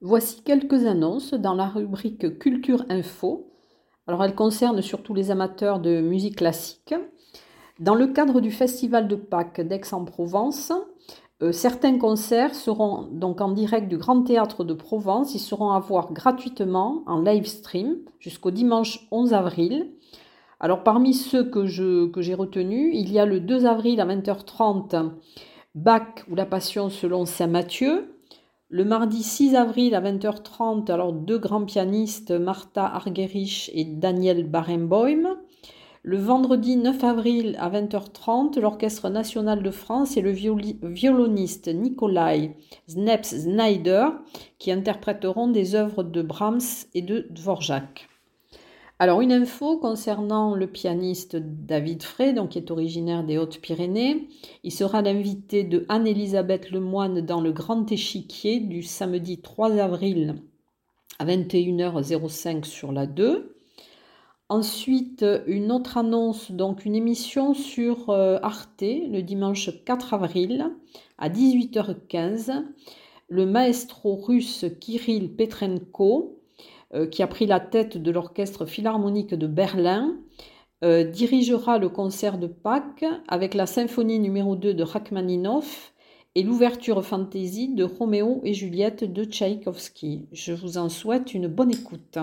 [0.00, 3.50] Voici quelques annonces dans la rubrique Culture Info.
[4.06, 6.94] Alors elles concernent surtout les amateurs de musique classique.
[7.80, 10.72] Dans le cadre du Festival de Pâques d'Aix-en-Provence,
[11.42, 15.34] euh, certains concerts seront donc en direct du Grand Théâtre de Provence.
[15.34, 19.92] Ils seront à voir gratuitement en live stream jusqu'au dimanche 11 avril.
[20.58, 25.12] Alors parmi ceux que, j'ai retenus, il y a le 2 avril à 20h30
[25.74, 28.16] Bach ou la Passion selon Saint Matthieu.
[28.68, 35.36] Le mardi 6 avril à 20h30, alors deux grands pianistes, Martha Argerich et Daniel Barenboim.
[36.02, 42.56] Le vendredi 9 avril à 20h30, l'Orchestre national de France et le violoniste Nikolai
[42.88, 44.06] Znaps-Snyder
[44.58, 48.08] qui interpréteront des œuvres de Brahms et de Dvorak.
[48.98, 54.28] Alors une info concernant le pianiste David Frey, donc qui est originaire des Hautes-Pyrénées.
[54.62, 60.36] Il sera l'invité de Anne-Elisabeth Lemoine dans le Grand Échiquier du samedi 3 avril
[61.18, 63.54] à 21h05 sur la 2.
[64.48, 70.70] Ensuite, une autre annonce, donc une émission sur euh, Arte le dimanche 4 avril
[71.18, 72.64] à 18h15.
[73.28, 76.36] Le maestro russe Kirill Petrenko
[77.10, 80.16] qui a pris la tête de l'orchestre philharmonique de Berlin,
[80.84, 85.94] euh, dirigera le concert de Pâques avec la symphonie numéro 2 de Rachmaninoff
[86.34, 90.26] et l'ouverture fantaisie de Roméo et Juliette de Tchaïkovski.
[90.32, 92.18] Je vous en souhaite une bonne écoute.